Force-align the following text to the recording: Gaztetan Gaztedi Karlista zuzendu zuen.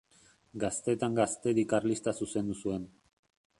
Gaztetan 0.63 1.17
Gaztedi 1.19 1.67
Karlista 1.75 2.17
zuzendu 2.25 2.59
zuen. 2.67 2.91